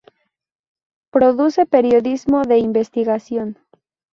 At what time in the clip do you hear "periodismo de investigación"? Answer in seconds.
1.67-3.59